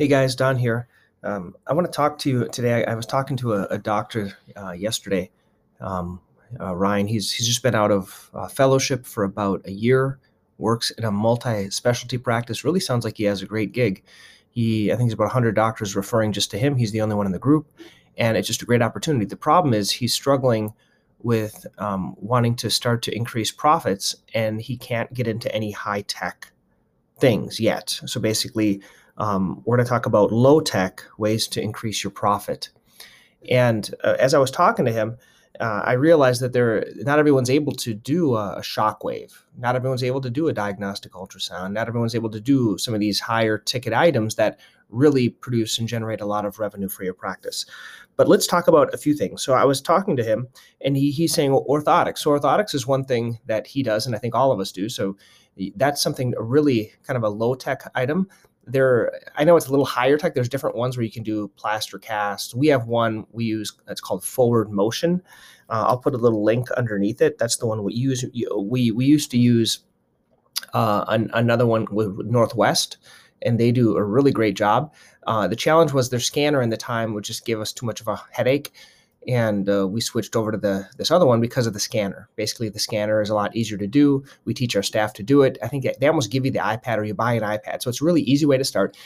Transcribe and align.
Hey 0.00 0.08
guys, 0.08 0.34
Don 0.34 0.56
here. 0.56 0.88
Um, 1.22 1.54
I 1.66 1.74
want 1.74 1.86
to 1.86 1.92
talk 1.92 2.16
to 2.20 2.30
you 2.30 2.48
today. 2.48 2.86
I, 2.86 2.92
I 2.92 2.94
was 2.94 3.04
talking 3.04 3.36
to 3.36 3.52
a, 3.52 3.64
a 3.66 3.76
doctor 3.76 4.32
uh, 4.56 4.70
yesterday, 4.70 5.30
um, 5.78 6.22
uh, 6.58 6.74
Ryan. 6.74 7.06
He's 7.06 7.30
he's 7.30 7.46
just 7.46 7.62
been 7.62 7.74
out 7.74 7.90
of 7.90 8.30
uh, 8.32 8.48
fellowship 8.48 9.04
for 9.04 9.24
about 9.24 9.60
a 9.66 9.72
year. 9.72 10.18
Works 10.56 10.90
in 10.92 11.04
a 11.04 11.10
multi-specialty 11.10 12.16
practice. 12.16 12.64
Really 12.64 12.80
sounds 12.80 13.04
like 13.04 13.18
he 13.18 13.24
has 13.24 13.42
a 13.42 13.46
great 13.46 13.72
gig. 13.72 14.02
He, 14.48 14.90
I 14.90 14.96
think, 14.96 15.08
he's 15.08 15.12
about 15.12 15.24
100 15.24 15.54
doctors 15.54 15.94
referring 15.94 16.32
just 16.32 16.50
to 16.52 16.58
him. 16.58 16.76
He's 16.76 16.92
the 16.92 17.02
only 17.02 17.14
one 17.14 17.26
in 17.26 17.32
the 17.32 17.38
group, 17.38 17.66
and 18.16 18.38
it's 18.38 18.48
just 18.48 18.62
a 18.62 18.66
great 18.66 18.80
opportunity. 18.80 19.26
The 19.26 19.36
problem 19.36 19.74
is 19.74 19.90
he's 19.90 20.14
struggling 20.14 20.72
with 21.18 21.66
um, 21.76 22.16
wanting 22.18 22.56
to 22.56 22.70
start 22.70 23.02
to 23.02 23.14
increase 23.14 23.52
profits, 23.52 24.16
and 24.32 24.62
he 24.62 24.78
can't 24.78 25.12
get 25.12 25.28
into 25.28 25.54
any 25.54 25.72
high 25.72 26.00
tech 26.00 26.52
things 27.18 27.60
yet. 27.60 28.00
So 28.06 28.18
basically 28.18 28.80
um, 29.20 29.62
we're 29.64 29.76
going 29.76 29.84
to 29.84 29.88
talk 29.88 30.06
about 30.06 30.32
low 30.32 30.60
tech 30.60 31.04
ways 31.18 31.46
to 31.48 31.62
increase 31.62 32.02
your 32.02 32.10
profit. 32.10 32.70
And 33.50 33.94
uh, 34.02 34.16
as 34.18 34.32
I 34.34 34.38
was 34.38 34.50
talking 34.50 34.86
to 34.86 34.92
him, 34.92 35.18
uh, 35.60 35.82
I 35.84 35.92
realized 35.92 36.40
that 36.40 36.54
there 36.54 36.86
not 36.96 37.18
everyone's 37.18 37.50
able 37.50 37.72
to 37.72 37.92
do 37.92 38.34
a, 38.34 38.56
a 38.58 38.62
shock 38.62 39.04
wave. 39.04 39.44
Not 39.58 39.76
everyone's 39.76 40.02
able 40.02 40.22
to 40.22 40.30
do 40.30 40.48
a 40.48 40.54
diagnostic 40.54 41.12
ultrasound. 41.12 41.72
Not 41.72 41.86
everyone's 41.86 42.14
able 42.14 42.30
to 42.30 42.40
do 42.40 42.78
some 42.78 42.94
of 42.94 43.00
these 43.00 43.20
higher 43.20 43.58
ticket 43.58 43.92
items 43.92 44.36
that 44.36 44.58
really 44.88 45.28
produce 45.28 45.78
and 45.78 45.86
generate 45.86 46.22
a 46.22 46.26
lot 46.26 46.46
of 46.46 46.58
revenue 46.58 46.88
for 46.88 47.04
your 47.04 47.12
practice. 47.12 47.66
But 48.16 48.26
let's 48.26 48.46
talk 48.46 48.68
about 48.68 48.92
a 48.94 48.98
few 48.98 49.12
things. 49.12 49.42
So 49.42 49.52
I 49.52 49.64
was 49.64 49.82
talking 49.82 50.16
to 50.16 50.24
him, 50.24 50.48
and 50.80 50.96
he, 50.96 51.10
he's 51.10 51.34
saying 51.34 51.52
well, 51.52 51.66
orthotics. 51.68 52.18
So 52.18 52.30
orthotics 52.30 52.74
is 52.74 52.86
one 52.86 53.04
thing 53.04 53.38
that 53.44 53.66
he 53.66 53.82
does, 53.82 54.06
and 54.06 54.16
I 54.16 54.18
think 54.18 54.34
all 54.34 54.52
of 54.52 54.60
us 54.60 54.72
do. 54.72 54.88
So 54.88 55.16
that's 55.76 56.02
something 56.02 56.32
really 56.38 56.92
kind 57.06 57.18
of 57.18 57.22
a 57.22 57.28
low 57.28 57.54
tech 57.54 57.82
item 57.94 58.28
there 58.66 59.12
i 59.36 59.44
know 59.44 59.56
it's 59.56 59.66
a 59.66 59.70
little 59.70 59.86
higher 59.86 60.16
tech 60.18 60.34
there's 60.34 60.48
different 60.48 60.76
ones 60.76 60.96
where 60.96 61.04
you 61.04 61.10
can 61.10 61.22
do 61.22 61.48
plaster 61.56 61.98
cast 61.98 62.54
we 62.54 62.66
have 62.66 62.86
one 62.86 63.26
we 63.32 63.44
use 63.44 63.72
that's 63.86 64.00
called 64.00 64.24
forward 64.24 64.70
motion. 64.70 65.22
Uh, 65.68 65.84
i'll 65.86 65.98
put 65.98 66.14
a 66.14 66.18
little 66.18 66.44
link 66.44 66.70
underneath 66.72 67.22
it. 67.22 67.38
That's 67.38 67.56
the 67.56 67.66
one 67.66 67.82
we 67.84 67.94
use 67.94 68.24
we 68.56 68.90
we 68.90 69.04
used 69.04 69.30
to 69.30 69.38
use 69.38 69.80
uh, 70.74 71.04
an, 71.08 71.30
another 71.32 71.66
one 71.66 71.86
with 71.90 72.18
northwest 72.24 72.98
and 73.42 73.58
they 73.58 73.72
do 73.72 73.96
a 73.96 74.02
really 74.02 74.32
great 74.32 74.56
job. 74.56 74.92
Uh, 75.26 75.48
the 75.48 75.56
challenge 75.56 75.92
was 75.92 76.10
their 76.10 76.20
scanner 76.20 76.60
in 76.60 76.70
the 76.70 76.76
time 76.76 77.14
would 77.14 77.24
just 77.24 77.46
give 77.46 77.60
us 77.60 77.72
too 77.72 77.86
much 77.86 78.00
of 78.00 78.08
a 78.08 78.20
headache 78.32 78.72
and 79.28 79.68
uh, 79.68 79.86
we 79.86 80.00
switched 80.00 80.34
over 80.34 80.50
to 80.50 80.58
the 80.58 80.88
this 80.96 81.10
other 81.10 81.26
one 81.26 81.40
because 81.40 81.66
of 81.66 81.72
the 81.72 81.80
scanner. 81.80 82.28
Basically, 82.36 82.68
the 82.68 82.78
scanner 82.78 83.20
is 83.20 83.30
a 83.30 83.34
lot 83.34 83.54
easier 83.54 83.76
to 83.78 83.86
do. 83.86 84.24
We 84.44 84.54
teach 84.54 84.74
our 84.76 84.82
staff 84.82 85.12
to 85.14 85.22
do 85.22 85.42
it. 85.42 85.58
I 85.62 85.68
think 85.68 85.86
they 86.00 86.06
almost 86.06 86.30
give 86.30 86.44
you 86.44 86.50
the 86.50 86.58
iPad 86.58 86.98
or 86.98 87.04
you 87.04 87.14
buy 87.14 87.34
an 87.34 87.42
iPad, 87.42 87.82
so 87.82 87.90
it's 87.90 88.00
a 88.00 88.04
really 88.04 88.22
easy 88.22 88.46
way 88.46 88.56
to 88.56 88.64
start. 88.64 88.96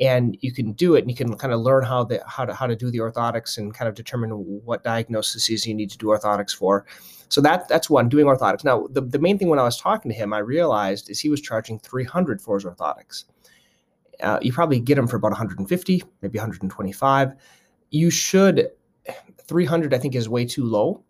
And 0.00 0.36
you 0.40 0.52
can 0.52 0.72
do 0.72 0.94
it, 0.94 1.02
and 1.02 1.10
you 1.10 1.16
can 1.16 1.36
kind 1.36 1.52
of 1.52 1.60
learn 1.60 1.84
how 1.84 2.04
the 2.04 2.22
how 2.26 2.44
to 2.44 2.54
how 2.54 2.66
to 2.66 2.74
do 2.74 2.90
the 2.90 2.98
orthotics 2.98 3.58
and 3.58 3.72
kind 3.72 3.88
of 3.88 3.94
determine 3.94 4.30
what 4.30 4.82
diagnoses 4.82 5.66
you 5.66 5.74
need 5.74 5.90
to 5.90 5.98
do 5.98 6.06
orthotics 6.06 6.54
for. 6.54 6.86
So 7.28 7.40
that 7.42 7.68
that's 7.68 7.88
one 7.88 8.08
doing 8.08 8.26
orthotics. 8.26 8.64
Now, 8.64 8.88
the, 8.90 9.02
the 9.02 9.18
main 9.18 9.38
thing 9.38 9.48
when 9.48 9.58
I 9.58 9.62
was 9.64 9.80
talking 9.80 10.10
to 10.10 10.16
him, 10.16 10.32
I 10.32 10.38
realized 10.38 11.10
is 11.10 11.20
he 11.20 11.28
was 11.28 11.40
charging 11.40 11.78
300 11.78 12.40
for 12.40 12.56
his 12.56 12.64
orthotics. 12.64 13.24
Uh, 14.20 14.38
you 14.42 14.52
probably 14.52 14.80
get 14.80 14.96
them 14.96 15.06
for 15.06 15.16
about 15.16 15.30
150, 15.30 16.02
maybe 16.22 16.38
125. 16.38 17.32
You 17.90 18.10
should 18.10 18.70
300 19.46 19.94
I 19.94 19.98
think 19.98 20.14
is 20.14 20.28
way 20.28 20.44
too 20.44 20.64
low. 20.64 21.04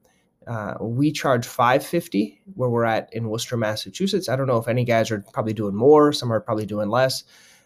Uh, 0.46 0.74
we 0.80 1.12
charge 1.12 1.46
550 1.46 2.40
where 2.54 2.70
we're 2.70 2.84
at 2.84 3.12
in 3.12 3.28
Worcester, 3.28 3.56
Massachusetts. 3.56 4.28
I 4.28 4.36
don't 4.36 4.46
know 4.46 4.56
if 4.56 4.68
any 4.68 4.84
guys 4.84 5.10
are 5.10 5.24
probably 5.32 5.52
doing 5.52 5.74
more, 5.74 6.12
some 6.12 6.32
are 6.32 6.40
probably 6.40 6.66
doing 6.66 6.88
less, 6.88 7.24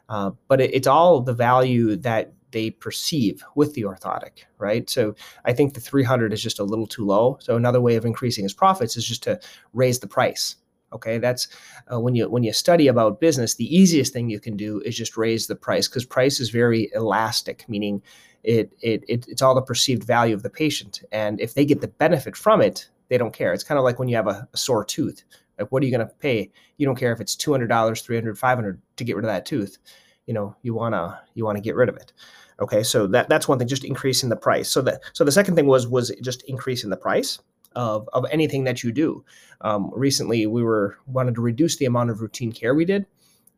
uh, 0.08 0.32
but 0.48 0.60
it, 0.60 0.74
it's 0.74 0.88
all 0.88 1.20
the 1.20 1.32
value 1.32 1.96
that 1.96 2.32
they 2.54 2.70
perceive 2.70 3.44
with 3.56 3.74
the 3.74 3.82
orthotic, 3.82 4.44
right? 4.58 4.88
So 4.88 5.14
I 5.44 5.52
think 5.52 5.74
the 5.74 5.80
300 5.80 6.32
is 6.32 6.42
just 6.42 6.60
a 6.60 6.64
little 6.64 6.86
too 6.86 7.04
low. 7.04 7.36
So 7.40 7.56
another 7.56 7.80
way 7.80 7.96
of 7.96 8.04
increasing 8.04 8.44
his 8.44 8.54
profits 8.54 8.96
is 8.96 9.06
just 9.06 9.24
to 9.24 9.40
raise 9.72 9.98
the 9.98 10.06
price. 10.06 10.56
Okay, 10.92 11.18
that's 11.18 11.48
uh, 11.92 11.98
when 11.98 12.14
you 12.14 12.30
when 12.30 12.44
you 12.44 12.52
study 12.52 12.86
about 12.86 13.20
business, 13.20 13.56
the 13.56 13.76
easiest 13.76 14.12
thing 14.12 14.30
you 14.30 14.38
can 14.38 14.56
do 14.56 14.80
is 14.84 14.96
just 14.96 15.16
raise 15.16 15.48
the 15.48 15.56
price 15.56 15.88
because 15.88 16.04
price 16.04 16.38
is 16.38 16.50
very 16.50 16.88
elastic, 16.94 17.68
meaning 17.68 18.00
it, 18.44 18.72
it, 18.80 19.02
it 19.08 19.26
it's 19.28 19.42
all 19.42 19.54
the 19.54 19.62
perceived 19.62 20.04
value 20.04 20.34
of 20.34 20.42
the 20.42 20.50
patient. 20.50 21.02
And 21.10 21.40
if 21.40 21.54
they 21.54 21.64
get 21.64 21.80
the 21.80 21.88
benefit 21.88 22.36
from 22.36 22.60
it, 22.60 22.88
they 23.08 23.18
don't 23.18 23.32
care. 23.32 23.52
It's 23.52 23.64
kind 23.64 23.78
of 23.78 23.84
like 23.84 23.98
when 23.98 24.08
you 24.08 24.16
have 24.16 24.28
a, 24.28 24.48
a 24.52 24.56
sore 24.56 24.84
tooth. 24.84 25.24
Like, 25.58 25.70
what 25.70 25.82
are 25.82 25.86
you 25.86 25.96
going 25.96 26.06
to 26.06 26.14
pay? 26.14 26.50
You 26.76 26.86
don't 26.86 26.96
care 26.98 27.12
if 27.12 27.20
it's 27.20 27.36
two 27.36 27.52
hundred 27.52 27.68
dollars, 27.68 28.02
three 28.02 28.16
hundred, 28.16 28.38
five 28.38 28.58
hundred 28.58 28.80
to 28.96 29.04
get 29.04 29.16
rid 29.16 29.24
of 29.24 29.30
that 29.30 29.46
tooth. 29.46 29.78
You 30.26 30.34
know, 30.34 30.56
you 30.62 30.74
wanna 30.74 31.20
you 31.34 31.44
wanna 31.44 31.60
get 31.60 31.76
rid 31.76 31.88
of 31.88 31.96
it. 31.96 32.12
Okay, 32.60 32.82
so 32.82 33.06
that 33.08 33.28
that's 33.28 33.46
one 33.46 33.58
thing. 33.58 33.68
Just 33.68 33.84
increasing 33.84 34.30
the 34.30 34.36
price. 34.36 34.70
So 34.70 34.80
that 34.82 35.00
so 35.12 35.22
the 35.24 35.32
second 35.32 35.54
thing 35.54 35.66
was 35.66 35.86
was 35.86 36.10
just 36.22 36.42
increasing 36.44 36.90
the 36.90 36.96
price 36.96 37.38
of 37.76 38.08
of 38.12 38.24
anything 38.30 38.64
that 38.64 38.82
you 38.82 38.90
do. 38.90 39.24
Um, 39.60 39.90
recently, 39.94 40.46
we 40.46 40.62
were 40.62 40.98
wanted 41.06 41.34
to 41.36 41.40
reduce 41.40 41.76
the 41.76 41.84
amount 41.84 42.10
of 42.10 42.20
routine 42.20 42.52
care 42.52 42.74
we 42.74 42.84
did 42.84 43.06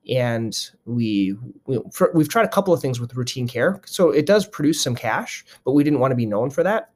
and 0.09 0.71
we, 0.85 1.37
we 1.67 1.77
have 1.77 2.29
tried 2.29 2.45
a 2.45 2.49
couple 2.49 2.73
of 2.73 2.81
things 2.81 3.01
with 3.01 3.15
routine 3.15 3.49
care. 3.49 3.81
So 3.87 4.11
it 4.11 4.27
does 4.27 4.47
produce 4.47 4.83
some 4.83 4.95
cash 4.95 5.45
but 5.65 5.73
we 5.73 5.85
didn't 5.85 6.01
want 6.01 6.13
to 6.13 6.17
be 6.17 6.27
known 6.27 6.51
for 6.51 6.63
that. 6.63 6.91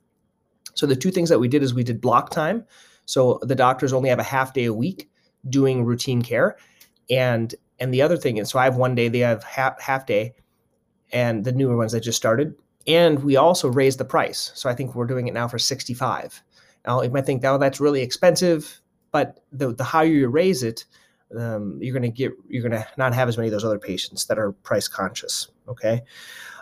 So 0.75 0.87
the 0.87 0.97
two 0.97 1.10
things 1.10 1.28
that 1.28 1.41
we 1.41 1.49
did 1.49 1.62
is 1.62 1.75
we 1.75 1.84
did 1.84 2.00
block 2.00 2.31
time. 2.31 2.65
So 3.04 3.41
the 3.43 3.54
doctors 3.54 3.93
only 3.93 4.09
have 4.09 4.19
a 4.19 4.25
half 4.25 4.54
day 4.54 4.66
a 4.66 4.72
week 4.72 5.10
doing 5.49 5.84
routine 5.84 6.22
care. 6.22 6.56
And 7.10 7.54
and 7.78 7.93
the 7.93 8.03
other 8.03 8.16
thing 8.16 8.37
is 8.37 8.50
so 8.50 8.59
i 8.59 8.65
have 8.65 8.76
one 8.76 8.94
day 8.94 9.09
they 9.09 9.20
have 9.20 9.43
half, 9.43 9.81
half 9.81 10.06
day 10.06 10.34
and 11.12 11.44
the 11.44 11.53
newer 11.53 11.76
ones 11.76 11.93
that 11.93 12.00
just 12.00 12.19
started. 12.19 12.54
And 12.87 13.22
we 13.25 13.37
also 13.37 13.69
raised 13.69 13.99
the 13.99 14.04
price. 14.04 14.53
So 14.54 14.70
i 14.70 14.75
think 14.75 14.94
we're 14.94 15.06
doing 15.06 15.26
it 15.26 15.34
now 15.34 15.49
for 15.49 15.59
65 15.59 16.43
now 16.87 17.03
you 17.03 17.10
might 17.10 17.26
think 17.26 17.44
oh 17.44 17.59
that's 17.59 17.81
really 17.81 18.03
expensive 18.03 18.81
but 19.12 19.41
the, 19.50 19.75
the 19.75 19.84
higher 19.84 20.06
you 20.06 20.28
raise 20.28 20.62
it 20.62 20.84
um, 21.38 21.78
you're 21.80 21.92
going 21.92 22.02
to 22.02 22.08
get 22.08 22.32
you're 22.48 22.62
going 22.68 22.72
to 22.72 22.86
not 22.96 23.14
have 23.14 23.28
as 23.28 23.36
many 23.36 23.48
of 23.48 23.52
those 23.52 23.64
other 23.64 23.78
patients 23.78 24.26
that 24.26 24.38
are 24.38 24.52
price 24.52 24.88
conscious 24.88 25.48
okay? 25.70 26.02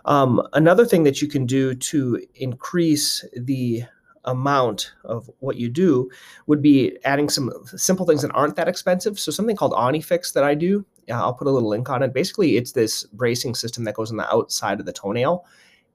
Um, 0.04 0.46
another 0.52 0.86
thing 0.86 1.02
that 1.04 1.20
you 1.20 1.28
can 1.28 1.46
do 1.46 1.74
to 1.74 2.22
increase 2.36 3.24
the 3.34 3.84
amount 4.24 4.92
of 5.04 5.30
what 5.40 5.56
you 5.56 5.68
do 5.68 6.10
would 6.46 6.60
be 6.60 6.96
adding 7.04 7.28
some 7.28 7.50
simple 7.76 8.04
things 8.04 8.22
that 8.22 8.30
aren't 8.32 8.56
that 8.56 8.68
expensive. 8.68 9.18
So 9.18 9.32
something 9.32 9.56
called 9.56 9.72
Onyfix 9.72 10.32
that 10.34 10.44
i 10.44 10.54
do 10.54 10.84
i'll 11.10 11.32
put 11.32 11.46
a 11.46 11.50
little 11.50 11.70
link 11.70 11.88
on 11.88 12.02
it. 12.02 12.12
Basically 12.12 12.58
it's 12.58 12.72
this 12.72 13.04
bracing 13.04 13.54
system 13.54 13.84
that 13.84 13.94
goes 13.94 14.10
on 14.10 14.18
the 14.18 14.30
outside 14.30 14.80
of 14.80 14.86
the 14.86 14.92
toenail. 14.92 15.46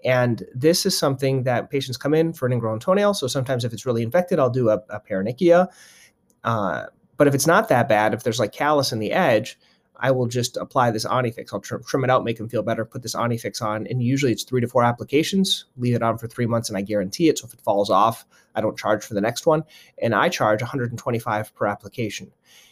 And 0.03 0.43
this 0.53 0.85
is 0.85 0.97
something 0.97 1.43
that 1.43 1.69
patients 1.69 1.97
come 1.97 2.13
in 2.13 2.33
for 2.33 2.45
an 2.45 2.53
ingrown 2.53 2.79
toenail. 2.79 3.13
So 3.13 3.27
sometimes 3.27 3.63
if 3.63 3.73
it's 3.73 3.85
really 3.85 4.01
infected 4.01 4.39
i'll 4.39 4.49
do 4.49 4.69
a, 4.69 4.81
a 4.89 4.99
paronychia 4.99 5.67
uh, 6.43 6.85
but 7.17 7.27
if 7.27 7.35
it's 7.35 7.47
not 7.47 7.69
that 7.69 7.87
bad, 7.87 8.13
if 8.13 8.23
there's 8.23 8.39
like 8.39 8.51
callus 8.51 8.91
in 8.91 8.99
the 8.99 9.11
edge, 9.11 9.57
I 9.97 10.11
will 10.11 10.27
just 10.27 10.57
apply 10.57 10.91
this 10.91 11.05
Onyfix. 11.05 11.53
I'll 11.53 11.61
trim, 11.61 11.81
trim 11.83 12.03
it 12.03 12.09
out, 12.09 12.25
make 12.25 12.37
them 12.37 12.49
feel 12.49 12.63
better, 12.63 12.83
put 12.83 13.03
this 13.03 13.15
Onyfix 13.15 13.61
on. 13.61 13.87
And 13.87 14.03
usually 14.03 14.31
it's 14.31 14.43
three 14.43 14.59
to 14.59 14.67
four 14.67 14.83
applications, 14.83 15.65
leave 15.77 15.95
it 15.95 16.03
on 16.03 16.17
for 16.17 16.27
three 16.27 16.45
months, 16.45 16.67
and 16.67 16.77
I 16.77 16.81
guarantee 16.81 17.29
it. 17.29 17.39
So 17.39 17.47
if 17.47 17.53
it 17.53 17.61
falls 17.61 17.89
off, 17.89 18.25
I 18.55 18.61
don't 18.61 18.77
charge 18.77 19.05
for 19.05 19.13
the 19.13 19.21
next 19.21 19.45
one. 19.45 19.63
And 20.01 20.13
I 20.13 20.29
charge 20.29 20.61
125 20.61 21.55
per 21.55 21.67
application. 21.67 22.31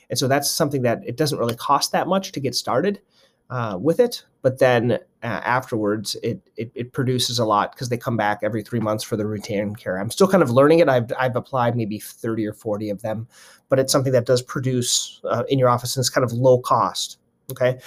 And 0.10 0.20
so 0.20 0.28
that's 0.28 0.52
something 0.52 0.82
that 0.82 1.02
it 1.06 1.16
doesn't 1.16 1.40
really 1.40 1.56
cost 1.56 1.94
that 1.94 2.08
much 2.08 2.34
to 2.34 2.40
get 2.40 2.54
started 2.54 3.00
uh, 3.52 3.78
with 3.80 4.00
it, 4.00 4.24
but 4.42 4.60
then 4.60 4.94
uh, 4.94 4.98
afterwards 5.26 6.16
it, 6.24 6.42
it, 6.56 6.72
it 6.74 6.94
produces 6.94 7.38
a 7.38 7.46
lot 7.46 7.74
because 7.74 7.90
they 7.90 7.98
come 7.98 8.16
back 8.16 8.40
every 8.42 8.64
three 8.64 8.80
months 8.80 9.04
for 9.04 9.18
the 9.18 9.26
routine 9.26 9.76
care. 9.76 9.98
I'm 9.98 10.10
still 10.10 10.28
kind 10.28 10.42
of 10.42 10.50
learning 10.50 10.80
it. 10.80 10.88
I've 10.88 11.12
I've 11.20 11.36
applied 11.36 11.76
maybe 11.76 12.00
30 12.00 12.48
or 12.48 12.54
40 12.54 12.90
of 12.90 13.02
them, 13.02 13.28
but 13.68 13.78
it's 13.78 13.92
something 13.92 14.14
that 14.14 14.26
does 14.26 14.42
produce 14.42 15.20
uh, 15.26 15.44
in 15.50 15.60
your 15.60 15.70
office 15.70 15.96
and 15.96 16.02
it's 16.02 16.10
kind 16.10 16.24
of 16.24 16.32
low 16.32 16.60
cost. 16.60 17.20
Okay, 17.52 17.78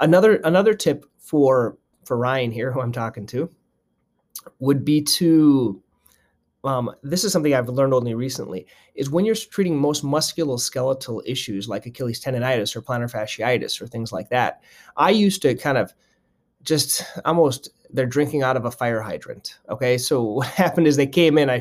another 0.00 0.36
another 0.44 0.72
tip 0.72 1.04
for 1.18 1.76
for 2.04 2.16
Ryan 2.16 2.50
here, 2.50 2.72
who 2.72 2.80
I'm 2.80 2.92
talking 2.92 3.26
to, 3.26 3.50
would 4.58 4.84
be 4.84 5.02
to 5.02 5.82
um, 6.64 6.94
this 7.02 7.24
is 7.24 7.32
something 7.32 7.54
I've 7.54 7.68
learned 7.68 7.94
only 7.94 8.14
recently, 8.14 8.66
is 8.94 9.10
when 9.10 9.24
you're 9.24 9.34
treating 9.34 9.78
most 9.78 10.04
musculoskeletal 10.04 11.22
issues 11.24 11.68
like 11.68 11.86
Achilles 11.86 12.22
tendonitis 12.22 12.76
or 12.76 12.82
plantar 12.82 13.10
fasciitis 13.10 13.80
or 13.80 13.86
things 13.86 14.12
like 14.12 14.28
that. 14.28 14.62
I 14.96 15.10
used 15.10 15.42
to 15.42 15.54
kind 15.54 15.78
of 15.78 15.94
just 16.62 17.02
almost 17.24 17.70
they're 17.90 18.06
drinking 18.06 18.42
out 18.42 18.56
of 18.56 18.66
a 18.66 18.70
fire 18.70 19.00
hydrant. 19.00 19.58
Okay, 19.68 19.96
so 19.96 20.22
what 20.34 20.48
happened 20.48 20.86
is 20.86 20.96
they 20.96 21.06
came 21.06 21.38
in. 21.38 21.48
I, 21.48 21.60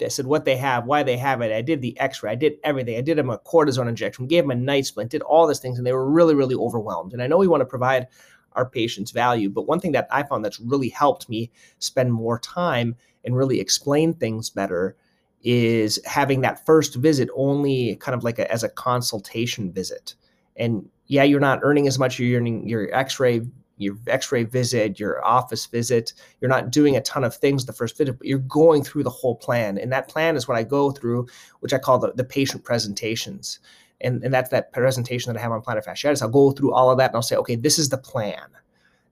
I 0.00 0.08
said 0.08 0.26
what 0.26 0.44
they 0.44 0.56
have, 0.56 0.86
why 0.86 1.02
they 1.02 1.16
have 1.16 1.40
it. 1.40 1.52
I 1.52 1.62
did 1.62 1.82
the 1.82 1.98
X-ray. 1.98 2.30
I 2.30 2.36
did 2.36 2.54
everything. 2.62 2.96
I 2.96 3.00
did 3.00 3.18
them 3.18 3.30
a 3.30 3.38
cortisone 3.38 3.88
injection, 3.88 4.28
gave 4.28 4.44
them 4.44 4.52
a 4.52 4.54
night 4.54 4.86
splint, 4.86 5.10
did 5.10 5.22
all 5.22 5.46
these 5.48 5.58
things, 5.58 5.78
and 5.78 5.86
they 5.86 5.92
were 5.92 6.08
really, 6.08 6.36
really 6.36 6.54
overwhelmed. 6.54 7.12
And 7.12 7.22
I 7.22 7.26
know 7.26 7.38
we 7.38 7.48
want 7.48 7.62
to 7.62 7.66
provide 7.66 8.06
our 8.52 8.68
patients 8.68 9.10
value, 9.10 9.50
but 9.50 9.66
one 9.66 9.80
thing 9.80 9.92
that 9.92 10.08
I 10.10 10.22
found 10.22 10.44
that's 10.44 10.60
really 10.60 10.88
helped 10.88 11.28
me 11.28 11.50
spend 11.78 12.12
more 12.12 12.38
time 12.38 12.96
and 13.24 13.36
really 13.36 13.60
explain 13.60 14.14
things 14.14 14.50
better 14.50 14.96
is 15.42 16.00
having 16.04 16.40
that 16.40 16.64
first 16.66 16.96
visit 16.96 17.28
only 17.34 17.96
kind 17.96 18.14
of 18.14 18.24
like 18.24 18.38
a, 18.38 18.50
as 18.50 18.64
a 18.64 18.68
consultation 18.68 19.72
visit. 19.72 20.14
And 20.56 20.88
yeah, 21.06 21.22
you're 21.22 21.40
not 21.40 21.60
earning 21.62 21.86
as 21.86 21.98
much. 21.98 22.18
You're 22.18 22.40
earning 22.40 22.68
your 22.68 22.92
X-ray 22.94 23.42
your 23.78 23.96
x-ray 24.06 24.44
visit 24.44 24.98
your 24.98 25.24
office 25.24 25.66
visit 25.66 26.12
you're 26.40 26.48
not 26.48 26.70
doing 26.70 26.96
a 26.96 27.00
ton 27.02 27.24
of 27.24 27.34
things 27.34 27.64
the 27.64 27.72
first 27.72 27.96
visit 27.96 28.18
but 28.18 28.26
you're 28.26 28.38
going 28.38 28.82
through 28.82 29.02
the 29.02 29.10
whole 29.10 29.36
plan. 29.36 29.78
And 29.78 29.92
that 29.92 30.08
plan 30.08 30.36
is 30.36 30.46
what 30.46 30.56
i 30.56 30.62
go 30.62 30.90
through 30.90 31.26
which 31.60 31.72
i 31.72 31.78
call 31.78 31.98
the, 31.98 32.12
the 32.12 32.24
patient 32.24 32.64
presentations. 32.64 33.60
And, 34.00 34.22
and 34.22 34.32
that's 34.32 34.50
that 34.50 34.72
presentation 34.72 35.32
that 35.32 35.38
i 35.38 35.42
have 35.42 35.52
on 35.52 35.62
plantar 35.62 35.84
fasciitis. 35.84 36.22
I'll 36.22 36.28
go 36.28 36.52
through 36.52 36.72
all 36.72 36.90
of 36.90 36.98
that 36.98 37.10
and 37.10 37.16
i'll 37.16 37.22
say 37.22 37.36
okay 37.36 37.56
this 37.56 37.78
is 37.78 37.88
the 37.88 37.98
plan 37.98 38.48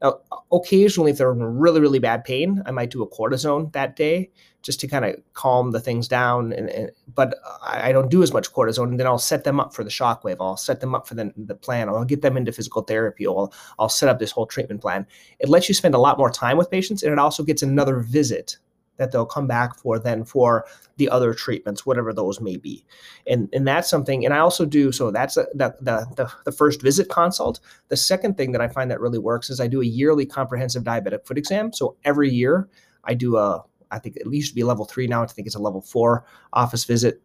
now, 0.02 0.20
occasionally, 0.52 1.12
if 1.12 1.18
they're 1.18 1.32
in 1.32 1.42
really, 1.42 1.80
really 1.80 1.98
bad 1.98 2.24
pain, 2.24 2.62
I 2.66 2.70
might 2.70 2.90
do 2.90 3.02
a 3.02 3.08
cortisone 3.08 3.72
that 3.72 3.96
day 3.96 4.30
just 4.62 4.80
to 4.80 4.88
kind 4.88 5.04
of 5.04 5.14
calm 5.32 5.70
the 5.70 5.80
things 5.80 6.08
down. 6.08 6.52
And, 6.52 6.68
and, 6.68 6.90
but 7.14 7.34
I 7.62 7.92
don't 7.92 8.10
do 8.10 8.22
as 8.22 8.32
much 8.32 8.52
cortisone, 8.52 8.88
and 8.88 9.00
then 9.00 9.06
I'll 9.06 9.18
set 9.18 9.44
them 9.44 9.58
up 9.58 9.74
for 9.74 9.84
the 9.84 9.90
shockwave. 9.90 10.36
I'll 10.40 10.56
set 10.56 10.80
them 10.80 10.94
up 10.94 11.08
for 11.08 11.14
the, 11.14 11.32
the 11.36 11.54
plan. 11.54 11.88
I'll 11.88 12.04
get 12.04 12.22
them 12.22 12.36
into 12.36 12.52
physical 12.52 12.82
therapy. 12.82 13.26
I'll 13.26 13.52
I'll 13.78 13.88
set 13.88 14.08
up 14.08 14.18
this 14.18 14.32
whole 14.32 14.46
treatment 14.46 14.82
plan. 14.82 15.06
It 15.38 15.48
lets 15.48 15.68
you 15.68 15.74
spend 15.74 15.94
a 15.94 15.98
lot 15.98 16.18
more 16.18 16.30
time 16.30 16.58
with 16.58 16.70
patients, 16.70 17.02
and 17.02 17.12
it 17.12 17.18
also 17.18 17.42
gets 17.42 17.62
another 17.62 18.00
visit 18.00 18.58
that 18.96 19.12
they'll 19.12 19.26
come 19.26 19.46
back 19.46 19.76
for 19.76 19.98
then 19.98 20.24
for 20.24 20.64
the 20.96 21.08
other 21.08 21.34
treatments, 21.34 21.84
whatever 21.84 22.12
those 22.12 22.40
may 22.40 22.56
be. 22.56 22.84
And 23.26 23.48
and 23.52 23.66
that's 23.66 23.88
something, 23.90 24.24
and 24.24 24.34
I 24.34 24.38
also 24.38 24.64
do, 24.64 24.92
so 24.92 25.10
that's 25.10 25.36
a, 25.36 25.46
the, 25.54 25.74
the, 25.80 26.06
the, 26.16 26.32
the 26.44 26.52
first 26.52 26.82
visit 26.82 27.08
consult. 27.08 27.60
The 27.88 27.96
second 27.96 28.36
thing 28.36 28.52
that 28.52 28.60
I 28.60 28.68
find 28.68 28.90
that 28.90 29.00
really 29.00 29.18
works 29.18 29.50
is 29.50 29.60
I 29.60 29.66
do 29.66 29.82
a 29.82 29.86
yearly 29.86 30.26
comprehensive 30.26 30.84
diabetic 30.84 31.26
foot 31.26 31.38
exam. 31.38 31.72
So 31.72 31.96
every 32.04 32.30
year 32.30 32.68
I 33.04 33.14
do 33.14 33.36
a, 33.36 33.64
I 33.90 33.98
think 33.98 34.16
it 34.16 34.26
used 34.30 34.50
to 34.50 34.54
be 34.54 34.64
level 34.64 34.84
three, 34.84 35.06
now 35.06 35.22
I 35.22 35.26
think 35.26 35.46
it's 35.46 35.56
a 35.56 35.60
level 35.60 35.80
four 35.80 36.24
office 36.52 36.84
visit 36.84 37.20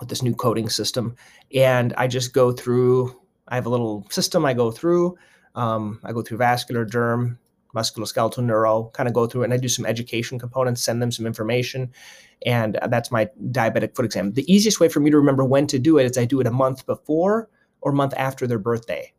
with 0.00 0.08
this 0.08 0.22
new 0.22 0.34
coding 0.34 0.68
system. 0.68 1.14
And 1.54 1.92
I 1.96 2.06
just 2.06 2.32
go 2.32 2.52
through, 2.52 3.20
I 3.48 3.54
have 3.54 3.66
a 3.66 3.70
little 3.70 4.06
system 4.10 4.44
I 4.44 4.54
go 4.54 4.70
through. 4.70 5.16
Um, 5.56 6.00
I 6.02 6.12
go 6.12 6.20
through 6.20 6.38
vascular, 6.38 6.84
derm, 6.84 7.38
musculoskeletal 7.74 8.44
neuro, 8.44 8.90
kind 8.94 9.08
of 9.08 9.14
go 9.14 9.26
through 9.26 9.42
it. 9.42 9.44
And 9.46 9.54
I 9.54 9.58
do 9.58 9.68
some 9.68 9.86
education 9.86 10.38
components, 10.38 10.82
send 10.82 11.02
them 11.02 11.12
some 11.12 11.26
information. 11.26 11.92
And 12.46 12.76
uh, 12.76 12.86
that's 12.88 13.10
my 13.10 13.28
diabetic 13.50 13.94
foot 13.94 14.04
exam. 14.04 14.32
The 14.32 14.50
easiest 14.52 14.80
way 14.80 14.88
for 14.88 15.00
me 15.00 15.10
to 15.10 15.16
remember 15.16 15.44
when 15.44 15.66
to 15.68 15.78
do 15.78 15.98
it 15.98 16.04
is 16.04 16.18
I 16.18 16.24
do 16.24 16.40
it 16.40 16.46
a 16.46 16.52
month 16.52 16.86
before 16.86 17.48
or 17.80 17.92
month 17.92 18.14
after 18.16 18.46
their 18.46 18.58
birthday. 18.58 19.12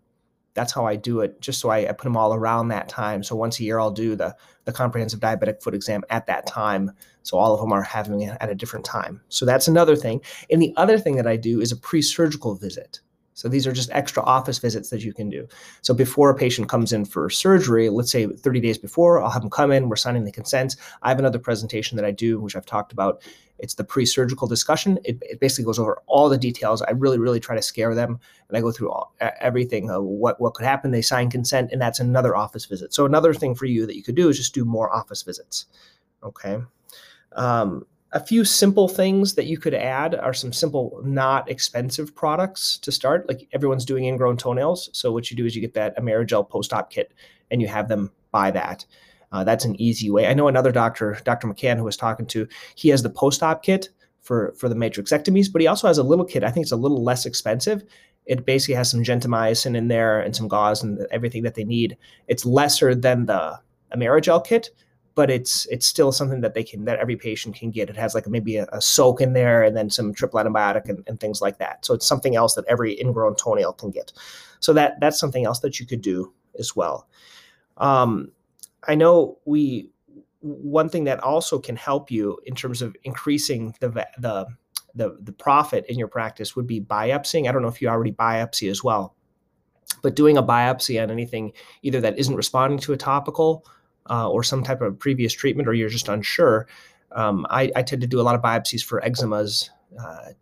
That's 0.54 0.72
how 0.72 0.86
I 0.86 0.96
do 0.96 1.20
it, 1.20 1.42
just 1.42 1.60
so 1.60 1.70
I, 1.70 1.90
I 1.90 1.92
put 1.92 2.06
them 2.06 2.16
all 2.16 2.34
around 2.34 2.70
that 2.70 2.88
time. 2.88 3.24
So 3.24 3.36
once 3.36 3.60
a 3.60 3.64
year, 3.64 3.78
I'll 3.78 3.92
do 3.92 4.16
the, 4.16 4.36
the 4.64 4.72
comprehensive 4.72 5.20
diabetic 5.20 5.62
foot 5.62 5.76
exam 5.76 6.04
at 6.10 6.28
that 6.28 6.48
time. 6.48 6.92
So 7.24 7.38
all 7.38 7.54
of 7.54 7.60
them 7.60 7.74
are 7.74 7.84
having 7.84 8.22
it 8.22 8.38
at 8.40 8.50
a 8.50 8.56
different 8.56 8.86
time. 8.86 9.22
So 9.28 9.46
that's 9.46 9.68
another 9.68 9.98
thing. 9.98 10.22
And 10.50 10.62
the 10.62 10.74
other 10.78 10.98
thing 10.98 11.18
that 11.18 11.28
I 11.28 11.36
do 11.36 11.60
is 11.60 11.74
a 11.74 11.78
pre 11.78 12.02
surgical 12.02 12.56
visit. 12.56 13.02
So 13.36 13.50
these 13.50 13.68
are 13.68 13.74
just 13.74 13.92
extra 13.92 14.24
office 14.24 14.60
visits 14.60 14.90
that 14.90 15.04
you 15.04 15.14
can 15.14 15.30
do. 15.30 15.46
So 15.82 15.94
before 15.94 16.30
a 16.30 16.36
patient 16.36 16.70
comes 16.70 16.94
in 16.94 17.04
for 17.04 17.30
surgery, 17.30 17.90
let's 17.90 18.10
say 18.12 18.26
30 18.26 18.62
days 18.62 18.78
before, 18.78 19.22
I'll 19.22 19.30
have 19.30 19.42
them 19.42 19.52
come 19.52 19.74
in, 19.74 19.90
we're 19.90 19.98
signing 19.98 20.24
the 20.24 20.32
consents. 20.32 20.78
I 21.02 21.10
have 21.10 21.20
another 21.20 21.38
presentation 21.38 21.98
that 21.98 22.06
I 22.06 22.12
do, 22.12 22.40
which 22.40 22.56
I've 22.56 22.66
talked 22.66 22.94
about. 22.94 23.22
It's 23.60 23.74
the 23.74 23.84
pre-surgical 23.84 24.48
discussion. 24.48 25.00
It, 25.04 25.18
it 25.22 25.42
basically 25.42 25.66
goes 25.66 25.80
over 25.80 26.02
all 26.08 26.30
the 26.30 26.38
details. 26.38 26.82
I 26.82 26.92
really, 26.92 27.20
really 27.20 27.42
try 27.42 27.58
to 27.58 27.62
scare 27.62 27.94
them, 27.94 28.20
and 28.48 28.58
I 28.58 28.62
go 28.62 28.72
through 28.72 28.92
all, 28.92 29.14
everything. 29.20 29.88
What 29.88 30.42
what 30.42 30.56
could 30.56 30.66
happen? 30.66 30.92
They 30.92 31.02
sign 31.02 31.30
consent, 31.30 31.72
and 31.72 31.82
that's 31.82 32.02
another 32.02 32.36
office 32.36 32.66
visit. 32.66 32.94
So 32.94 33.06
another 33.06 33.34
thing 33.34 33.56
for 33.56 33.66
you 33.66 33.86
that 33.86 33.96
you 33.96 34.04
could 34.04 34.16
do 34.16 34.28
is 34.28 34.38
just 34.38 34.54
do 34.54 34.66
more 34.66 34.94
office 34.94 35.24
visits. 35.24 35.68
Okay. 36.22 36.58
Um, 37.34 37.86
a 38.16 38.20
few 38.26 38.46
simple 38.46 38.88
things 38.88 39.36
that 39.36 39.46
you 39.46 39.58
could 39.58 39.74
add 39.74 40.16
are 40.16 40.34
some 40.34 40.54
simple, 40.54 41.02
not 41.04 41.52
expensive 41.52 42.16
products 42.16 42.78
to 42.78 42.90
start. 42.90 43.28
Like 43.28 43.46
everyone's 43.52 43.84
doing 43.84 44.06
ingrown 44.06 44.38
toenails. 44.38 44.90
So 44.94 45.12
what 45.12 45.30
you 45.30 45.36
do 45.36 45.46
is 45.46 45.54
you 45.54 45.62
get 45.62 45.74
that 45.74 45.98
Amerigel 45.98 46.48
post-op 46.48 46.90
kit 46.90 47.14
and 47.52 47.62
you 47.62 47.68
have 47.68 47.90
them 47.90 48.10
buy 48.32 48.52
that. 48.52 48.86
Uh, 49.34 49.44
that's 49.44 49.66
an 49.66 49.80
easy 49.82 50.10
way. 50.10 50.28
I 50.28 50.34
know 50.34 50.48
another 50.48 50.72
doctor, 50.72 51.20
Dr. 51.26 51.50
McCann, 51.50 51.76
who 51.76 51.84
was 51.84 51.98
talking 51.98 52.26
to, 52.28 52.48
he 52.76 52.88
has 52.88 53.04
the 53.04 53.10
post-op 53.10 53.62
kit 53.62 53.90
for, 54.22 54.54
for 54.58 54.70
the 54.70 54.76
matrixectomies, 54.76 55.52
but 55.52 55.60
he 55.60 55.68
also 55.68 55.88
has 55.88 55.98
a 55.98 56.04
little 56.04 56.24
kit. 56.24 56.46
I 56.46 56.52
think 56.52 56.64
it's 56.64 56.72
a 56.72 56.78
little 56.78 57.04
less 57.04 57.26
expensive. 57.26 57.84
It 58.26 58.46
basically 58.46 58.76
has 58.76 58.90
some 58.90 59.04
gentamicin 59.04 59.76
in 59.76 59.90
there 59.90 60.22
and 60.22 60.34
some 60.34 60.48
gauze 60.48 60.82
and 60.82 61.06
everything 61.12 61.44
that 61.44 61.56
they 61.56 61.66
need. 61.66 61.98
It's 62.30 62.46
lesser 62.46 62.96
than 62.96 63.26
the 63.26 63.60
Amerigel 63.94 64.44
kit, 64.44 64.70
but 65.16 65.32
it's 65.32 65.66
it's 65.68 65.86
still 65.86 66.12
something 66.12 66.42
that 66.42 66.54
they 66.54 66.64
can 66.64 66.84
that 66.86 67.00
every 67.00 67.16
patient 67.16 67.56
can 67.56 67.72
get. 67.72 67.90
It 67.90 67.96
has 67.98 68.14
like 68.14 68.28
maybe 68.28 68.58
a, 68.58 68.68
a 68.74 68.82
soak 68.82 69.22
in 69.22 69.34
there 69.34 69.64
and 69.64 69.76
then 69.76 69.90
some 69.90 70.14
triple 70.14 70.40
antibiotic 70.40 70.90
and, 70.90 71.04
and 71.08 71.20
things 71.20 71.42
like 71.42 71.58
that. 71.60 71.86
So 71.86 71.94
it's 71.94 72.06
something 72.06 72.36
else 72.36 72.54
that 72.56 72.66
every 72.68 73.00
ingrown 73.00 73.36
toenail 73.36 73.74
can 73.74 73.92
get. 73.92 74.12
So 74.60 74.74
that 74.74 75.00
that's 75.00 75.20
something 75.20 75.46
else 75.46 75.60
that 75.60 75.80
you 75.80 75.86
could 75.86 76.02
do 76.02 76.34
as 76.60 76.76
well. 76.76 77.08
Um, 77.78 78.32
I 78.88 78.96
know 78.96 79.40
we 79.46 79.90
one 80.42 80.90
thing 80.90 81.06
that 81.06 81.24
also 81.24 81.60
can 81.60 81.78
help 81.78 82.12
you 82.12 82.38
in 82.46 82.54
terms 82.54 82.82
of 82.82 82.96
increasing 83.04 83.74
the 83.80 83.90
the 84.20 84.48
the, 84.98 85.18
the 85.20 85.34
profit 85.34 85.86
in 85.90 86.00
your 86.00 86.08
practice 86.08 86.56
would 86.56 86.68
be 86.68 86.80
biopsying. 86.80 87.50
I 87.50 87.52
don't 87.52 87.62
know 87.62 87.68
if 87.68 87.82
you 87.82 87.90
already 87.90 88.14
biopsy 88.14 88.72
as 88.72 88.82
well, 88.82 89.14
but 90.02 90.16
doing 90.16 90.38
a 90.38 90.44
biopsy 90.44 91.04
on 91.04 91.12
anything 91.12 91.52
either 91.82 92.00
that 92.00 92.18
isn't 92.18 92.36
responding 92.36 92.80
to 92.80 92.94
a 92.94 92.98
topical 92.98 93.66
uh, 94.10 94.30
or 94.30 94.44
some 94.44 94.64
type 94.64 94.82
of 94.82 95.00
previous 95.00 95.34
treatment, 95.34 95.68
or 95.68 95.74
you're 95.74 95.90
just 95.90 96.10
unsure, 96.10 96.68
um, 97.12 97.46
I, 97.50 97.72
I, 97.76 97.82
tend 97.82 98.02
to 98.02 98.08
do 98.08 98.20
a 98.20 98.24
lot 98.24 98.36
of 98.36 98.42
biopsies 98.42 98.84
for 98.84 99.02
eczemas, 99.02 99.70
uh, 100.00 100.34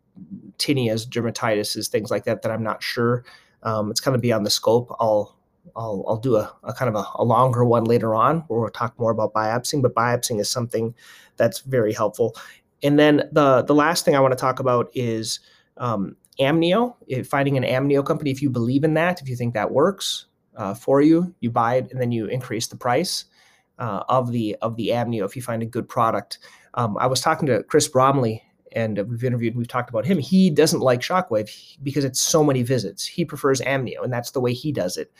tineas, 0.57 1.07
dermatitis, 1.07 1.87
things 1.89 2.09
like 2.09 2.23
that 2.25 2.41
that 2.41 2.51
I'm 2.51 2.63
not 2.63 2.81
sure. 2.81 3.23
Um, 3.61 3.91
it's 3.91 3.99
kind 3.99 4.15
of 4.15 4.21
beyond 4.21 4.45
the 4.45 4.49
scope. 4.49 4.95
I'll 4.99 5.37
I'll, 5.75 6.03
I'll 6.07 6.17
do 6.17 6.35
a, 6.35 6.53
a 6.63 6.73
kind 6.73 6.89
of 6.89 6.95
a, 6.95 7.05
a, 7.15 7.23
longer 7.23 7.63
one 7.63 7.85
later 7.85 8.13
on 8.13 8.39
where 8.47 8.59
we'll 8.59 8.69
talk 8.69 8.99
more 8.99 9.11
about 9.11 9.33
biopsying, 9.33 9.81
but 9.81 9.95
biopsying 9.95 10.39
is 10.41 10.49
something 10.49 10.93
that's 11.37 11.59
very 11.61 11.93
helpful. 11.93 12.35
And 12.83 12.99
then 12.99 13.29
the 13.31 13.63
the 13.63 13.73
last 13.73 14.03
thing 14.03 14.15
I 14.15 14.19
want 14.19 14.33
to 14.33 14.41
talk 14.41 14.59
about 14.59 14.89
is 14.93 15.39
um, 15.77 16.17
amnio. 16.39 16.95
If 17.07 17.27
finding 17.27 17.55
an 17.55 17.63
amnio 17.63 18.05
company, 18.05 18.29
if 18.29 18.41
you 18.41 18.49
believe 18.49 18.83
in 18.83 18.93
that, 18.95 19.21
if 19.21 19.29
you 19.29 19.35
think 19.35 19.53
that 19.53 19.71
works 19.71 20.25
uh, 20.57 20.73
for 20.73 21.01
you, 21.01 21.33
you 21.39 21.49
buy 21.49 21.75
it 21.75 21.91
and 21.91 22.01
then 22.01 22.11
you 22.11 22.25
increase 22.25 22.67
the 22.67 22.75
price 22.75 23.25
uh, 23.79 24.03
of 24.09 24.31
the 24.31 24.55
of 24.61 24.75
the 24.75 24.89
amnio 24.89 25.25
if 25.25 25.35
you 25.35 25.41
find 25.41 25.63
a 25.63 25.67
good 25.67 25.87
product. 25.87 26.39
Um, 26.75 26.97
I 26.97 27.07
was 27.07 27.21
talking 27.21 27.47
to 27.47 27.63
Chris 27.63 27.87
Bromley 27.87 28.43
and 28.75 28.97
we've 29.07 29.23
interviewed 29.23 29.55
we've 29.55 29.67
talked 29.67 29.89
about 29.89 30.05
him. 30.05 30.17
He 30.17 30.49
doesn't 30.49 30.79
like 30.79 31.01
shockwave 31.01 31.49
because 31.83 32.03
it's 32.03 32.21
so 32.21 32.43
many 32.43 32.63
visits. 32.63 33.05
He 33.05 33.25
prefers 33.25 33.61
amnio 33.61 34.03
and 34.03 34.11
that's 34.11 34.31
the 34.31 34.41
way 34.41 34.53
he 34.53 34.71
does 34.71 34.97
it. 34.97 35.11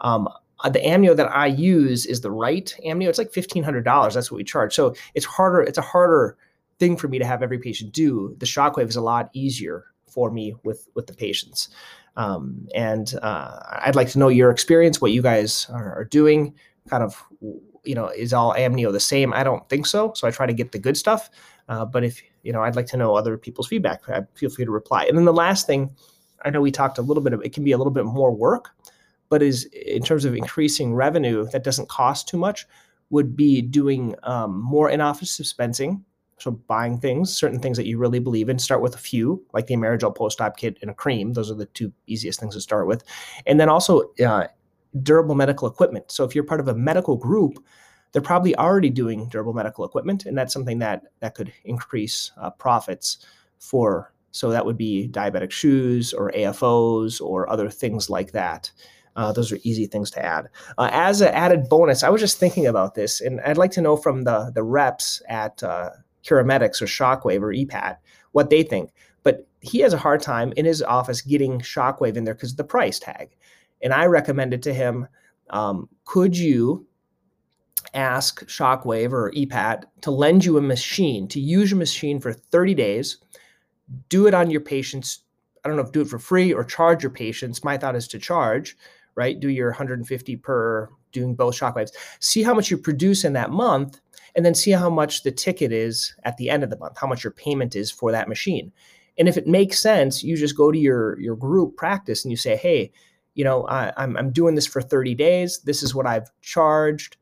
Um, 0.00 0.28
uh, 0.60 0.70
the 0.70 0.80
amnio 0.80 1.14
that 1.14 1.30
i 1.34 1.46
use 1.46 2.06
is 2.06 2.20
the 2.20 2.30
right 2.30 2.74
amnio. 2.84 3.08
It's 3.08 3.18
like 3.18 3.32
$1500 3.32 4.14
that's 4.14 4.30
what 4.30 4.36
we 4.36 4.44
charge. 4.44 4.74
So 4.74 4.94
it's 5.14 5.26
harder 5.26 5.60
it's 5.60 5.78
a 5.78 5.82
harder 5.82 6.36
thing 6.78 6.96
for 6.96 7.08
me 7.08 7.18
to 7.18 7.24
have 7.24 7.42
every 7.42 7.58
patient 7.58 7.92
do. 7.92 8.34
The 8.38 8.46
shockwave 8.46 8.88
is 8.88 8.96
a 8.96 9.00
lot 9.00 9.30
easier 9.32 9.86
for 10.08 10.30
me 10.30 10.54
with 10.64 10.88
with 10.94 11.06
the 11.06 11.14
patients. 11.14 11.68
Um, 12.16 12.66
and 12.74 13.12
uh, 13.20 13.58
i'd 13.82 13.94
like 13.94 14.08
to 14.08 14.18
know 14.18 14.28
your 14.28 14.50
experience 14.50 15.02
what 15.02 15.12
you 15.12 15.20
guys 15.20 15.66
are, 15.68 16.00
are 16.00 16.04
doing 16.04 16.54
kind 16.88 17.02
of 17.02 17.22
you 17.86 17.94
know, 17.94 18.08
is 18.08 18.32
all 18.32 18.52
amnio 18.54 18.92
the 18.92 19.00
same? 19.00 19.32
I 19.32 19.44
don't 19.44 19.66
think 19.68 19.86
so. 19.86 20.12
So 20.14 20.26
I 20.26 20.30
try 20.30 20.46
to 20.46 20.52
get 20.52 20.72
the 20.72 20.78
good 20.78 20.96
stuff. 20.96 21.30
Uh, 21.68 21.84
but 21.84 22.04
if, 22.04 22.20
you 22.42 22.52
know, 22.52 22.62
I'd 22.62 22.76
like 22.76 22.86
to 22.86 22.96
know 22.96 23.14
other 23.14 23.36
people's 23.36 23.68
feedback. 23.68 24.08
I 24.08 24.22
feel 24.34 24.50
free 24.50 24.64
to 24.64 24.70
reply. 24.70 25.04
And 25.04 25.16
then 25.16 25.24
the 25.24 25.32
last 25.32 25.66
thing, 25.66 25.94
I 26.44 26.50
know 26.50 26.60
we 26.60 26.70
talked 26.70 26.98
a 26.98 27.02
little 27.02 27.22
bit 27.22 27.32
of, 27.32 27.42
it 27.42 27.52
can 27.52 27.64
be 27.64 27.72
a 27.72 27.78
little 27.78 27.92
bit 27.92 28.04
more 28.04 28.32
work, 28.34 28.70
but 29.28 29.42
is 29.42 29.64
in 29.64 30.02
terms 30.02 30.24
of 30.24 30.34
increasing 30.34 30.94
revenue 30.94 31.46
that 31.52 31.64
doesn't 31.64 31.88
cost 31.88 32.28
too 32.28 32.36
much 32.36 32.66
would 33.10 33.36
be 33.36 33.62
doing 33.62 34.14
um, 34.22 34.60
more 34.60 34.90
in-office 34.90 35.36
dispensing. 35.36 36.04
So 36.38 36.50
buying 36.50 37.00
things, 37.00 37.36
certain 37.36 37.58
things 37.58 37.76
that 37.78 37.86
you 37.86 37.98
really 37.98 38.18
believe 38.18 38.48
in, 38.48 38.58
start 38.58 38.82
with 38.82 38.94
a 38.94 38.98
few, 38.98 39.42
like 39.54 39.66
the 39.66 39.74
Amerigel 39.74 40.14
post-op 40.14 40.56
kit 40.56 40.76
and 40.82 40.90
a 40.90 40.94
cream. 40.94 41.32
Those 41.32 41.50
are 41.50 41.54
the 41.54 41.66
two 41.66 41.92
easiest 42.06 42.38
things 42.38 42.54
to 42.54 42.60
start 42.60 42.86
with. 42.86 43.02
And 43.46 43.58
then 43.58 43.68
also 43.68 44.12
uh, 44.24 44.46
durable 45.02 45.34
medical 45.34 45.68
equipment. 45.68 46.10
So 46.10 46.24
if 46.24 46.34
you're 46.34 46.44
part 46.44 46.60
of 46.60 46.68
a 46.68 46.74
medical 46.74 47.16
group, 47.16 47.64
they're 48.12 48.22
probably 48.22 48.56
already 48.56 48.90
doing 48.90 49.28
durable 49.28 49.52
medical 49.52 49.84
equipment, 49.84 50.26
and 50.26 50.36
that's 50.36 50.52
something 50.52 50.78
that 50.78 51.02
that 51.20 51.34
could 51.34 51.52
increase 51.64 52.32
uh, 52.38 52.50
profits 52.50 53.18
for. 53.58 54.12
So 54.30 54.50
that 54.50 54.66
would 54.66 54.76
be 54.76 55.08
diabetic 55.08 55.50
shoes 55.50 56.12
or 56.12 56.30
AFOs 56.32 57.20
or 57.20 57.48
other 57.48 57.70
things 57.70 58.10
like 58.10 58.32
that. 58.32 58.70
Uh, 59.16 59.32
those 59.32 59.50
are 59.50 59.58
easy 59.62 59.86
things 59.86 60.10
to 60.10 60.24
add. 60.24 60.48
Uh, 60.76 60.90
as 60.92 61.22
an 61.22 61.28
added 61.28 61.68
bonus, 61.70 62.02
I 62.02 62.10
was 62.10 62.20
just 62.20 62.38
thinking 62.38 62.66
about 62.66 62.94
this, 62.94 63.20
and 63.20 63.40
I'd 63.40 63.56
like 63.56 63.70
to 63.72 63.80
know 63.80 63.96
from 63.96 64.24
the 64.24 64.50
the 64.54 64.62
reps 64.62 65.22
at 65.28 65.62
uh, 65.62 65.90
or 66.30 66.42
Shockwave 66.42 67.42
or 67.42 67.52
EPAT 67.52 67.96
what 68.32 68.50
they 68.50 68.62
think. 68.62 68.90
But 69.22 69.46
he 69.60 69.80
has 69.80 69.92
a 69.92 69.98
hard 69.98 70.20
time 70.20 70.52
in 70.56 70.64
his 70.64 70.82
office 70.82 71.20
getting 71.20 71.60
Shockwave 71.60 72.16
in 72.16 72.24
there 72.24 72.34
because 72.34 72.52
of 72.52 72.56
the 72.56 72.64
price 72.64 72.98
tag. 72.98 73.36
And 73.82 73.92
I 73.92 74.06
recommended 74.06 74.62
to 74.64 74.74
him, 74.74 75.06
um, 75.50 75.88
could 76.04 76.36
you 76.36 76.86
ask 77.94 78.44
Shockwave 78.46 79.12
or 79.12 79.32
EPAT 79.32 79.84
to 80.02 80.10
lend 80.10 80.44
you 80.44 80.58
a 80.58 80.62
machine, 80.62 81.28
to 81.28 81.40
use 81.40 81.70
your 81.70 81.78
machine 81.78 82.20
for 82.20 82.32
30 82.32 82.74
days, 82.74 83.18
do 84.08 84.26
it 84.26 84.34
on 84.34 84.50
your 84.50 84.60
patients. 84.60 85.20
I 85.64 85.68
don't 85.68 85.76
know 85.76 85.82
if 85.82 85.92
do 85.92 86.02
it 86.02 86.08
for 86.08 86.18
free 86.18 86.52
or 86.52 86.64
charge 86.64 87.02
your 87.02 87.10
patients. 87.10 87.64
My 87.64 87.78
thought 87.78 87.96
is 87.96 88.08
to 88.08 88.18
charge, 88.18 88.76
right? 89.14 89.38
Do 89.38 89.48
your 89.48 89.70
150 89.70 90.36
per 90.36 90.88
doing 91.12 91.34
both 91.34 91.54
shockwaves. 91.54 91.92
See 92.20 92.42
how 92.42 92.52
much 92.52 92.70
you 92.70 92.76
produce 92.76 93.24
in 93.24 93.32
that 93.32 93.50
month, 93.50 94.00
and 94.34 94.44
then 94.44 94.54
see 94.54 94.72
how 94.72 94.90
much 94.90 95.22
the 95.22 95.32
ticket 95.32 95.72
is 95.72 96.14
at 96.24 96.36
the 96.36 96.50
end 96.50 96.62
of 96.62 96.70
the 96.70 96.78
month, 96.78 96.98
how 96.98 97.06
much 97.06 97.24
your 97.24 97.30
payment 97.30 97.74
is 97.74 97.90
for 97.90 98.12
that 98.12 98.28
machine. 98.28 98.70
And 99.18 99.28
if 99.28 99.38
it 99.38 99.46
makes 99.46 99.80
sense, 99.80 100.22
you 100.22 100.36
just 100.36 100.56
go 100.56 100.70
to 100.70 100.78
your 100.78 101.18
your 101.18 101.36
group 101.36 101.76
practice 101.76 102.24
and 102.24 102.30
you 102.30 102.36
say, 102.36 102.56
hey, 102.56 102.92
you 103.36 103.44
know, 103.44 103.66
I, 103.68 103.92
I'm 103.96 104.16
I'm 104.16 104.32
doing 104.32 104.56
this 104.56 104.66
for 104.66 104.82
30 104.82 105.14
days. 105.14 105.60
This 105.60 105.82
is 105.82 105.94
what 105.94 106.06
I've 106.06 106.28
charged. 106.40 107.16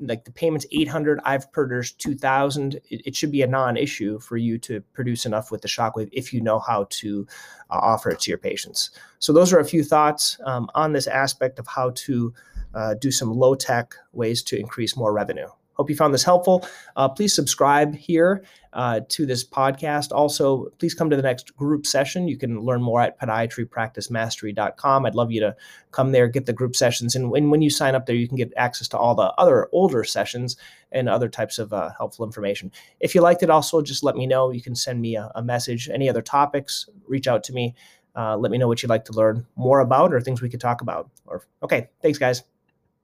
Like 0.00 0.24
the 0.24 0.32
payment's 0.32 0.64
800 0.72 1.20
i've 1.24 1.52
produced 1.52 2.00
2000 2.00 2.76
it, 2.88 3.02
it, 3.04 3.16
should 3.16 3.32
be 3.32 3.42
a 3.42 3.46
non-issue 3.46 4.20
for 4.20 4.38
you 4.38 4.56
to 4.58 4.80
produce 4.94 5.26
enough 5.26 5.50
with 5.50 5.60
the 5.60 5.68
shockwave 5.68 6.08
if 6.12 6.32
you 6.32 6.40
know 6.40 6.58
how 6.58 6.86
to 6.88 7.26
uh, 7.68 7.80
offer 7.82 8.08
it 8.10 8.20
to 8.20 8.30
your 8.30 8.38
patients. 8.38 8.90
So 9.18 9.34
those 9.34 9.52
are 9.52 9.58
a 9.58 9.64
few 9.66 9.84
thoughts 9.84 10.38
um, 10.46 10.70
on 10.74 10.92
this 10.92 11.06
aspect 11.06 11.58
of 11.58 11.66
how 11.66 11.90
to 11.94 12.32
uh, 12.74 12.94
do 12.94 13.10
some 13.10 13.30
low 13.30 13.54
tech 13.54 13.94
ways 14.12 14.42
to 14.44 14.58
increase 14.58 14.96
more 14.96 15.12
revenue 15.12 15.48
Hope 15.76 15.90
you 15.90 15.96
found 15.96 16.14
this 16.14 16.24
helpful. 16.24 16.66
Uh, 16.96 17.08
please 17.08 17.34
subscribe 17.34 17.94
here 17.94 18.44
uh, 18.72 19.00
to 19.08 19.26
this 19.26 19.46
podcast. 19.46 20.12
Also, 20.12 20.66
please 20.78 20.94
come 20.94 21.10
to 21.10 21.16
the 21.16 21.22
next 21.22 21.56
group 21.56 21.86
session. 21.86 22.28
You 22.28 22.36
can 22.36 22.60
learn 22.60 22.82
more 22.82 23.00
at 23.00 23.18
podiatrypracticemastery.com. 23.20 25.06
I'd 25.06 25.14
love 25.14 25.30
you 25.30 25.40
to 25.40 25.56
come 25.92 26.12
there, 26.12 26.28
get 26.28 26.46
the 26.46 26.52
group 26.52 26.76
sessions. 26.76 27.14
And 27.14 27.30
when, 27.30 27.50
when 27.50 27.62
you 27.62 27.70
sign 27.70 27.94
up 27.94 28.06
there, 28.06 28.16
you 28.16 28.28
can 28.28 28.36
get 28.36 28.52
access 28.56 28.88
to 28.88 28.98
all 28.98 29.14
the 29.14 29.32
other 29.38 29.68
older 29.72 30.04
sessions 30.04 30.56
and 30.92 31.08
other 31.08 31.28
types 31.28 31.58
of 31.58 31.72
uh, 31.72 31.90
helpful 31.96 32.24
information. 32.24 32.72
If 33.00 33.14
you 33.14 33.20
liked 33.20 33.42
it, 33.42 33.50
also 33.50 33.82
just 33.82 34.02
let 34.02 34.16
me 34.16 34.26
know. 34.26 34.50
You 34.50 34.62
can 34.62 34.74
send 34.74 35.00
me 35.00 35.16
a, 35.16 35.30
a 35.34 35.42
message. 35.42 35.88
Any 35.88 36.08
other 36.08 36.22
topics, 36.22 36.88
reach 37.06 37.26
out 37.26 37.44
to 37.44 37.52
me. 37.52 37.74
Uh, 38.14 38.36
let 38.36 38.50
me 38.50 38.56
know 38.56 38.66
what 38.66 38.82
you'd 38.82 38.88
like 38.88 39.04
to 39.04 39.12
learn 39.12 39.46
more 39.56 39.80
about 39.80 40.14
or 40.14 40.20
things 40.20 40.40
we 40.40 40.48
could 40.48 40.60
talk 40.60 40.80
about. 40.80 41.10
Or 41.26 41.46
okay, 41.62 41.90
thanks, 42.00 42.18
guys. 42.18 42.42